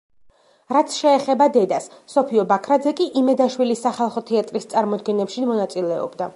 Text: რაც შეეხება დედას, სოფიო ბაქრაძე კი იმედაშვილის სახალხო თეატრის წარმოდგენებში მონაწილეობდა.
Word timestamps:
რაც 0.75 0.95
შეეხება 1.01 1.47
დედას, 1.57 1.85
სოფიო 2.13 2.45
ბაქრაძე 2.53 2.95
კი 3.01 3.09
იმედაშვილის 3.23 3.85
სახალხო 3.89 4.27
თეატრის 4.31 4.69
წარმოდგენებში 4.73 5.49
მონაწილეობდა. 5.55 6.29